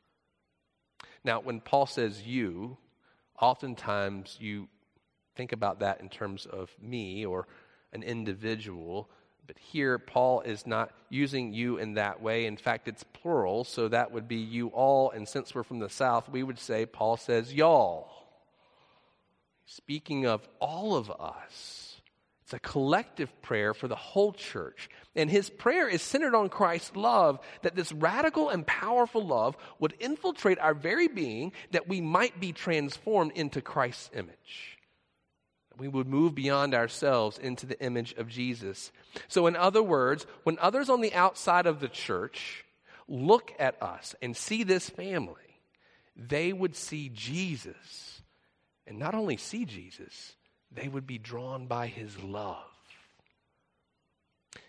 Now, 1.24 1.40
when 1.40 1.60
Paul 1.60 1.86
says 1.86 2.22
you, 2.22 2.78
oftentimes 3.40 4.36
you 4.40 4.68
think 5.34 5.52
about 5.52 5.80
that 5.80 6.00
in 6.00 6.08
terms 6.08 6.46
of 6.46 6.70
me 6.80 7.26
or 7.26 7.46
an 7.92 8.02
individual. 8.02 9.10
But 9.46 9.58
here, 9.58 9.98
Paul 9.98 10.40
is 10.40 10.66
not 10.66 10.92
using 11.08 11.52
you 11.52 11.78
in 11.78 11.94
that 11.94 12.20
way. 12.20 12.46
In 12.46 12.56
fact, 12.56 12.88
it's 12.88 13.04
plural, 13.04 13.64
so 13.64 13.88
that 13.88 14.10
would 14.10 14.26
be 14.26 14.36
you 14.36 14.68
all. 14.68 15.10
And 15.10 15.28
since 15.28 15.54
we're 15.54 15.62
from 15.62 15.78
the 15.78 15.88
South, 15.88 16.28
we 16.28 16.42
would 16.42 16.58
say, 16.58 16.84
Paul 16.84 17.16
says, 17.16 17.52
y'all. 17.52 18.10
Speaking 19.66 20.26
of 20.26 20.48
all 20.60 20.96
of 20.96 21.10
us. 21.10 21.85
It's 22.46 22.54
a 22.54 22.60
collective 22.60 23.42
prayer 23.42 23.74
for 23.74 23.88
the 23.88 23.96
whole 23.96 24.32
church. 24.32 24.88
And 25.16 25.28
his 25.28 25.50
prayer 25.50 25.88
is 25.88 26.00
centered 26.00 26.32
on 26.32 26.48
Christ's 26.48 26.94
love, 26.94 27.40
that 27.62 27.74
this 27.74 27.90
radical 27.90 28.50
and 28.50 28.64
powerful 28.64 29.26
love 29.26 29.56
would 29.80 29.94
infiltrate 29.98 30.60
our 30.60 30.72
very 30.72 31.08
being, 31.08 31.50
that 31.72 31.88
we 31.88 32.00
might 32.00 32.38
be 32.38 32.52
transformed 32.52 33.32
into 33.34 33.60
Christ's 33.60 34.10
image. 34.14 34.78
We 35.76 35.88
would 35.88 36.06
move 36.06 36.36
beyond 36.36 36.72
ourselves 36.72 37.36
into 37.36 37.66
the 37.66 37.82
image 37.82 38.12
of 38.12 38.28
Jesus. 38.28 38.92
So, 39.26 39.48
in 39.48 39.56
other 39.56 39.82
words, 39.82 40.24
when 40.44 40.56
others 40.60 40.88
on 40.88 41.00
the 41.00 41.14
outside 41.14 41.66
of 41.66 41.80
the 41.80 41.88
church 41.88 42.64
look 43.08 43.52
at 43.58 43.82
us 43.82 44.14
and 44.22 44.36
see 44.36 44.62
this 44.62 44.88
family, 44.88 45.34
they 46.14 46.52
would 46.52 46.76
see 46.76 47.08
Jesus. 47.08 48.22
And 48.86 49.00
not 49.00 49.16
only 49.16 49.36
see 49.36 49.64
Jesus, 49.64 50.35
they 50.76 50.88
would 50.88 51.06
be 51.06 51.18
drawn 51.18 51.66
by 51.66 51.86
his 51.86 52.22
love. 52.22 52.62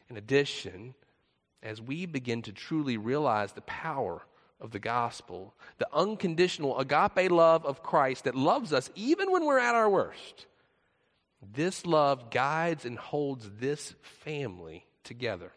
In 0.09 0.17
addition, 0.17 0.95
as 1.61 1.81
we 1.81 2.05
begin 2.05 2.41
to 2.43 2.53
truly 2.53 2.97
realize 2.97 3.51
the 3.51 3.61
power 3.61 4.21
of 4.59 4.71
the 4.71 4.79
gospel, 4.79 5.53
the 5.77 5.87
unconditional 5.93 6.79
agape 6.79 7.29
love 7.29 7.65
of 7.65 7.83
Christ 7.83 8.23
that 8.23 8.35
loves 8.35 8.73
us 8.73 8.89
even 8.95 9.31
when 9.31 9.45
we're 9.45 9.59
at 9.59 9.75
our 9.75 9.89
worst, 9.89 10.45
this 11.41 11.85
love 11.85 12.31
guides 12.31 12.85
and 12.85 12.97
holds 12.97 13.49
this 13.59 13.93
family 14.01 14.85
together. 15.03 15.51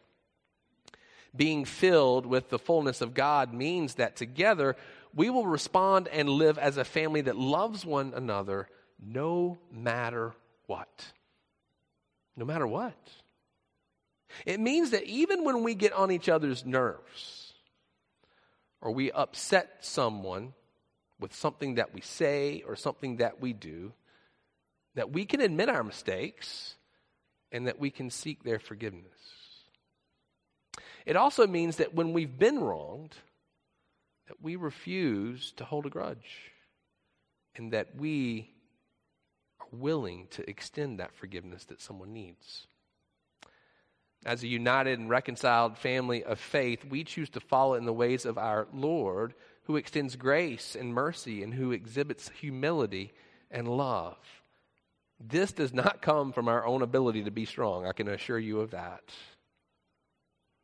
Being 1.34 1.64
filled 1.64 2.26
with 2.26 2.50
the 2.50 2.58
fullness 2.58 3.00
of 3.00 3.14
God 3.14 3.54
means 3.54 3.94
that 3.94 4.16
together 4.16 4.76
we 5.14 5.30
will 5.30 5.46
respond 5.46 6.08
and 6.08 6.28
live 6.28 6.58
as 6.58 6.76
a 6.76 6.84
family 6.84 7.20
that 7.22 7.36
loves 7.36 7.84
one 7.84 8.12
another 8.14 8.68
no 9.02 9.58
matter 9.72 10.34
what. 10.70 11.04
No 12.36 12.44
matter 12.44 12.66
what. 12.66 12.94
It 14.46 14.60
means 14.60 14.90
that 14.90 15.02
even 15.02 15.44
when 15.44 15.64
we 15.64 15.74
get 15.74 15.92
on 15.92 16.12
each 16.12 16.28
other's 16.28 16.64
nerves 16.64 17.52
or 18.80 18.92
we 18.92 19.10
upset 19.10 19.78
someone 19.80 20.54
with 21.18 21.34
something 21.34 21.74
that 21.74 21.92
we 21.92 22.00
say 22.00 22.62
or 22.64 22.76
something 22.76 23.16
that 23.16 23.40
we 23.40 23.52
do, 23.52 23.92
that 24.94 25.12
we 25.12 25.24
can 25.24 25.40
admit 25.40 25.68
our 25.68 25.82
mistakes 25.82 26.76
and 27.50 27.66
that 27.66 27.80
we 27.80 27.90
can 27.90 28.08
seek 28.08 28.44
their 28.44 28.60
forgiveness. 28.60 29.10
It 31.04 31.16
also 31.16 31.48
means 31.48 31.76
that 31.76 31.94
when 31.94 32.12
we've 32.12 32.38
been 32.38 32.60
wronged, 32.60 33.16
that 34.28 34.40
we 34.40 34.54
refuse 34.54 35.50
to 35.56 35.64
hold 35.64 35.86
a 35.86 35.90
grudge 35.90 36.52
and 37.56 37.72
that 37.72 37.96
we 37.96 38.50
willing 39.72 40.26
to 40.30 40.48
extend 40.48 40.98
that 40.98 41.14
forgiveness 41.14 41.64
that 41.66 41.80
someone 41.80 42.12
needs. 42.12 42.66
As 44.24 44.42
a 44.42 44.48
united 44.48 44.98
and 44.98 45.08
reconciled 45.08 45.78
family 45.78 46.22
of 46.22 46.38
faith, 46.38 46.84
we 46.84 47.04
choose 47.04 47.30
to 47.30 47.40
follow 47.40 47.74
in 47.74 47.86
the 47.86 47.92
ways 47.92 48.26
of 48.26 48.36
our 48.36 48.68
Lord, 48.72 49.34
who 49.64 49.76
extends 49.76 50.16
grace 50.16 50.76
and 50.78 50.92
mercy 50.92 51.42
and 51.42 51.54
who 51.54 51.72
exhibits 51.72 52.28
humility 52.28 53.12
and 53.50 53.66
love. 53.66 54.18
This 55.18 55.52
does 55.52 55.72
not 55.72 56.02
come 56.02 56.32
from 56.32 56.48
our 56.48 56.66
own 56.66 56.82
ability 56.82 57.24
to 57.24 57.30
be 57.30 57.44
strong, 57.44 57.86
I 57.86 57.92
can 57.92 58.08
assure 58.08 58.38
you 58.38 58.60
of 58.60 58.70
that. 58.72 59.02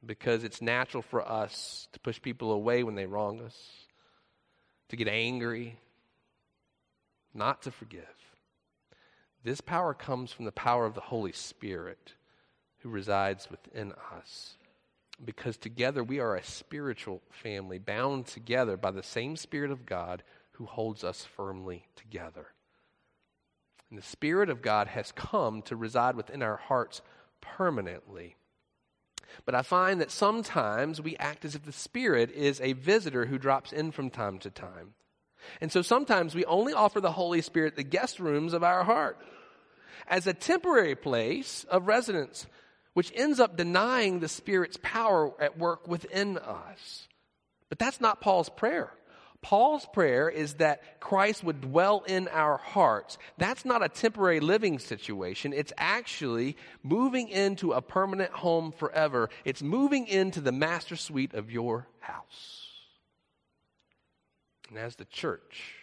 Because 0.05 0.45
it's 0.45 0.61
natural 0.63 1.03
for 1.03 1.27
us 1.27 1.89
to 1.93 2.01
push 2.01 2.21
people 2.21 2.53
away 2.53 2.83
when 2.83 2.95
they 2.95 3.07
wrong 3.07 3.41
us, 3.41 3.57
to 4.91 4.97
get 4.97 5.09
angry, 5.09 5.79
not 7.35 7.63
to 7.63 7.71
forgive. 7.71 8.05
This 9.47 9.61
power 9.61 9.95
comes 9.95 10.33
from 10.33 10.45
the 10.45 10.51
power 10.51 10.87
of 10.87 10.95
the 10.95 11.01
Holy 11.01 11.31
Spirit 11.31 12.15
who 12.79 12.89
resides 12.89 13.49
within 13.49 13.93
us. 14.13 14.57
Because 15.25 15.57
together 15.57 16.03
we 16.03 16.19
are 16.19 16.35
a 16.35 16.43
spiritual 16.43 17.23
family, 17.31 17.79
bound 17.79 18.27
together 18.27 18.77
by 18.77 18.91
the 18.91 19.05
same 19.05 19.37
Spirit 19.37 19.71
of 19.71 19.87
God 19.87 20.25
who 20.55 20.67
holds 20.67 21.05
us 21.05 21.23
firmly 21.23 21.87
together. 21.95 22.49
And 23.89 23.97
the 23.97 24.03
Spirit 24.03 24.51
of 24.51 24.63
God 24.63 24.89
has 24.89 25.13
come 25.13 25.63
to 25.63 25.77
reside 25.77 26.17
within 26.17 26.43
our 26.43 26.57
hearts 26.57 27.01
permanently. 27.41 28.35
But 29.45 29.55
I 29.55 29.63
find 29.63 30.01
that 30.01 30.11
sometimes 30.11 31.01
we 31.01 31.17
act 31.19 31.45
as 31.45 31.55
if 31.55 31.65
the 31.65 31.71
Spirit 31.71 32.33
is 32.33 32.61
a 32.61 32.73
visitor 32.73 33.27
who 33.27 33.39
drops 33.39 33.73
in 33.73 33.93
from 33.93 34.11
time 34.11 34.41
to 34.41 34.51
time. 34.51 34.95
And 35.61 35.71
so 35.71 35.83
sometimes 35.83 36.35
we 36.35 36.45
only 36.47 36.73
offer 36.73 37.01
the 37.01 37.13
Holy 37.13 37.43
Spirit 37.43 37.77
the 37.77 37.85
guest 37.85 38.19
rooms 38.19 38.53
of 38.53 38.65
our 38.65 38.83
heart 38.83 39.17
as 40.07 40.27
a 40.27 40.35
temporary 40.35 40.95
place 40.95 41.65
of 41.71 41.87
residence 41.87 42.47
which 42.97 43.13
ends 43.15 43.41
up 43.41 43.59
denying 43.59 44.21
the 44.21 44.29
Spirit's 44.29 44.79
power 44.83 45.31
at 45.39 45.59
work 45.59 45.87
within 45.87 46.39
us. 46.39 47.09
But 47.69 47.79
that's 47.79 48.01
not 48.01 48.23
Paul's 48.23 48.49
prayer. 48.49 48.91
Paul's 49.43 49.87
prayer 49.93 50.31
is 50.31 50.55
that 50.55 50.99
Christ 50.99 51.45
would 51.45 51.61
dwell 51.61 52.05
in 52.07 52.27
our 52.29 52.57
hearts. 52.57 53.19
That's 53.37 53.67
not 53.67 53.85
a 53.85 53.91
temporary 53.91 54.41
living 54.41 54.79
situation. 54.79 55.53
It's 55.53 55.75
actually 55.77 56.57
moving 56.83 57.29
into 57.29 57.73
a 57.73 57.83
permanent 57.83 58.33
home 58.33 58.73
forever. 58.73 59.29
It's 59.45 59.63
moving 59.63 60.07
into 60.07 60.41
the 60.41 60.51
master 60.51 60.97
suite 60.97 61.35
of 61.35 61.51
your 61.51 61.87
house. 62.01 62.71
And 64.71 64.79
as 64.79 64.97
the 64.97 65.05
church, 65.05 65.76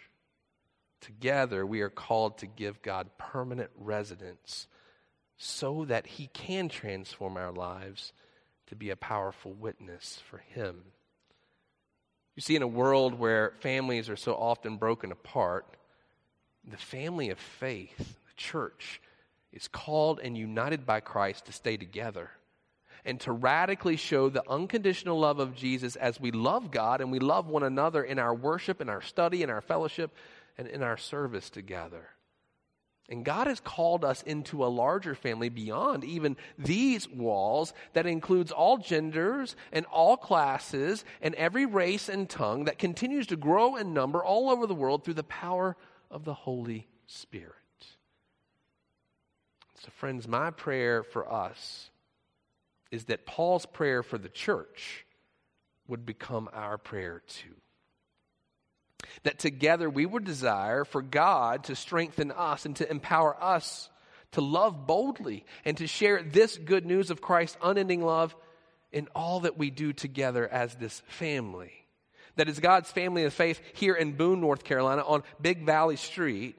together 1.04 1.66
we 1.66 1.80
are 1.80 1.90
called 1.90 2.38
to 2.38 2.46
give 2.46 2.82
God 2.82 3.10
permanent 3.18 3.70
residence 3.76 4.66
so 5.36 5.84
that 5.86 6.06
He 6.06 6.28
can 6.28 6.68
transform 6.68 7.36
our 7.36 7.52
lives 7.52 8.12
to 8.68 8.76
be 8.76 8.90
a 8.90 8.96
powerful 8.96 9.52
witness 9.52 10.22
for 10.28 10.38
Him. 10.38 10.82
You 12.36 12.40
see, 12.40 12.56
in 12.56 12.62
a 12.62 12.68
world 12.68 13.18
where 13.18 13.52
families 13.60 14.08
are 14.08 14.16
so 14.16 14.34
often 14.34 14.76
broken 14.76 15.12
apart, 15.12 15.66
the 16.68 16.76
family 16.76 17.30
of 17.30 17.38
faith, 17.38 17.96
the 17.98 18.34
church, 18.36 19.00
is 19.52 19.68
called 19.68 20.18
and 20.20 20.36
united 20.36 20.84
by 20.84 21.00
Christ 21.00 21.46
to 21.46 21.52
stay 21.52 21.76
together 21.76 22.30
and 23.04 23.20
to 23.20 23.32
radically 23.32 23.96
show 23.96 24.28
the 24.28 24.42
unconditional 24.48 25.20
love 25.20 25.38
of 25.38 25.54
Jesus 25.54 25.94
as 25.96 26.18
we 26.18 26.30
love 26.30 26.70
God 26.70 27.00
and 27.00 27.12
we 27.12 27.18
love 27.18 27.46
one 27.46 27.62
another 27.62 28.02
in 28.02 28.18
our 28.18 28.34
worship, 28.34 28.80
in 28.80 28.88
our 28.88 29.02
study, 29.02 29.42
in 29.42 29.50
our 29.50 29.60
fellowship, 29.60 30.10
and 30.56 30.68
in 30.68 30.82
our 30.82 30.96
service 30.96 31.50
together. 31.50 32.08
And 33.08 33.24
God 33.24 33.48
has 33.48 33.60
called 33.60 34.02
us 34.04 34.22
into 34.22 34.64
a 34.64 34.66
larger 34.66 35.14
family 35.14 35.50
beyond 35.50 36.04
even 36.04 36.36
these 36.58 37.06
walls 37.08 37.74
that 37.92 38.06
includes 38.06 38.50
all 38.50 38.78
genders 38.78 39.56
and 39.72 39.84
all 39.86 40.16
classes 40.16 41.04
and 41.20 41.34
every 41.34 41.66
race 41.66 42.08
and 42.08 42.28
tongue 42.28 42.64
that 42.64 42.78
continues 42.78 43.26
to 43.26 43.36
grow 43.36 43.76
in 43.76 43.92
number 43.92 44.24
all 44.24 44.48
over 44.48 44.66
the 44.66 44.74
world 44.74 45.04
through 45.04 45.14
the 45.14 45.22
power 45.22 45.76
of 46.10 46.24
the 46.24 46.32
Holy 46.32 46.86
Spirit. 47.06 47.52
So, 49.80 49.90
friends, 49.96 50.26
my 50.26 50.50
prayer 50.50 51.02
for 51.02 51.30
us 51.30 51.90
is 52.90 53.04
that 53.06 53.26
Paul's 53.26 53.66
prayer 53.66 54.02
for 54.02 54.16
the 54.16 54.30
church 54.30 55.04
would 55.88 56.06
become 56.06 56.48
our 56.54 56.78
prayer 56.78 57.22
too. 57.26 57.54
That 59.24 59.38
together 59.38 59.88
we 59.88 60.06
would 60.06 60.24
desire 60.24 60.84
for 60.84 61.02
God 61.02 61.64
to 61.64 61.76
strengthen 61.76 62.30
us 62.30 62.66
and 62.66 62.76
to 62.76 62.90
empower 62.90 63.36
us 63.42 63.88
to 64.34 64.40
love 64.40 64.86
boldly 64.86 65.44
and 65.64 65.76
to 65.78 65.86
share 65.86 66.22
this 66.22 66.58
good 66.58 66.84
news 66.84 67.10
of 67.10 67.20
Christ's 67.20 67.56
unending 67.62 68.04
love 68.04 68.34
in 68.92 69.08
all 69.14 69.40
that 69.40 69.56
we 69.56 69.70
do 69.70 69.92
together 69.92 70.46
as 70.46 70.74
this 70.74 71.02
family. 71.06 71.72
That 72.36 72.48
is 72.48 72.58
God's 72.58 72.90
family 72.90 73.24
of 73.24 73.32
faith 73.32 73.60
here 73.74 73.94
in 73.94 74.12
Boone, 74.12 74.40
North 74.40 74.64
Carolina 74.64 75.02
on 75.06 75.22
Big 75.40 75.64
Valley 75.64 75.96
Street. 75.96 76.58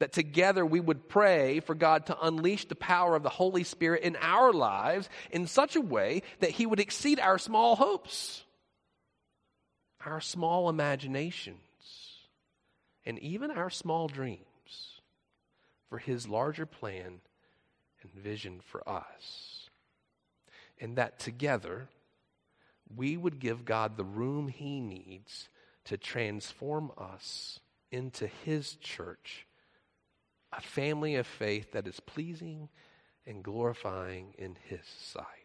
That 0.00 0.12
together 0.12 0.66
we 0.66 0.80
would 0.80 1.08
pray 1.08 1.60
for 1.60 1.76
God 1.76 2.06
to 2.06 2.20
unleash 2.20 2.64
the 2.64 2.74
power 2.74 3.14
of 3.14 3.22
the 3.22 3.28
Holy 3.28 3.62
Spirit 3.62 4.02
in 4.02 4.16
our 4.20 4.52
lives 4.52 5.08
in 5.30 5.46
such 5.46 5.76
a 5.76 5.80
way 5.80 6.22
that 6.40 6.50
He 6.50 6.66
would 6.66 6.80
exceed 6.80 7.20
our 7.20 7.38
small 7.38 7.76
hopes, 7.76 8.42
our 10.04 10.20
small 10.20 10.68
imagination 10.68 11.54
and 13.04 13.18
even 13.18 13.50
our 13.50 13.70
small 13.70 14.08
dreams 14.08 15.00
for 15.88 15.98
His 15.98 16.28
larger 16.28 16.66
plan 16.66 17.20
and 18.02 18.12
vision 18.12 18.60
for 18.62 18.86
us. 18.88 19.68
And 20.80 20.96
that 20.96 21.18
together 21.18 21.88
we 22.94 23.16
would 23.16 23.38
give 23.38 23.64
God 23.64 23.96
the 23.96 24.04
room 24.04 24.48
He 24.48 24.80
needs 24.80 25.48
to 25.84 25.96
transform 25.96 26.92
us 26.96 27.60
into 27.90 28.26
His 28.26 28.74
church, 28.76 29.46
a 30.52 30.60
family 30.60 31.16
of 31.16 31.26
faith 31.26 31.72
that 31.72 31.86
is 31.86 32.00
pleasing 32.00 32.68
and 33.26 33.42
glorifying 33.42 34.34
in 34.38 34.56
His 34.68 34.84
sight. 34.84 35.41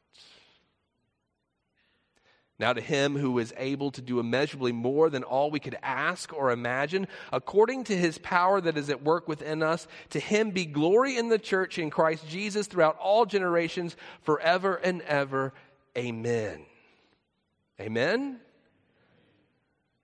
Now, 2.60 2.74
to 2.74 2.82
him 2.82 3.16
who 3.16 3.38
is 3.38 3.54
able 3.56 3.92
to 3.92 4.02
do 4.02 4.20
immeasurably 4.20 4.72
more 4.72 5.12
than 5.12 5.24
all 5.24 5.52
we 5.52 5.60
could 5.60 5.78
ask 5.84 6.34
or 6.34 6.50
imagine, 6.50 7.08
according 7.32 7.84
to 7.86 7.96
his 7.96 8.18
power 8.18 8.60
that 8.60 8.78
is 8.78 8.90
at 8.90 9.04
work 9.04 9.28
within 9.28 9.62
us, 9.62 9.88
to 10.10 10.20
him 10.20 10.50
be 10.50 10.66
glory 10.66 11.18
in 11.18 11.30
the 11.30 11.38
church 11.38 11.78
in 11.78 11.92
Christ 11.92 12.28
Jesus 12.28 12.66
throughout 12.66 12.98
all 12.98 13.28
generations, 13.28 13.96
forever 14.24 14.76
and 14.76 15.04
ever. 15.04 15.54
Amen. 15.96 16.66
Amen. 17.80 18.40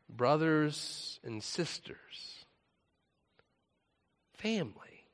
Brothers 0.07 1.19
and 1.23 1.41
sisters, 1.41 2.45
family, 4.33 5.07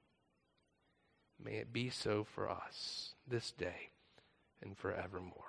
may 1.41 1.53
it 1.53 1.71
be 1.71 1.89
so 1.89 2.25
for 2.25 2.49
us 2.49 3.13
this 3.29 3.51
day 3.51 3.91
and 4.61 4.77
forevermore. 4.77 5.48